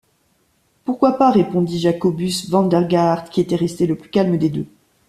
Pourquoi 0.83 1.19
pas? 1.19 1.29
répondit 1.29 1.77
Jacobus 1.79 2.49
Vandergaart, 2.49 3.29
qui 3.29 3.39
était 3.39 3.55
resté 3.55 3.85
le 3.85 3.95
plus 3.95 4.09
calme 4.09 4.39
des 4.39 4.49
deux. 4.49 4.65